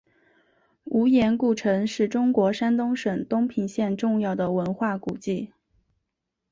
[0.85, 5.53] 无盐故城是中国山东省东平县重要的文化古迹。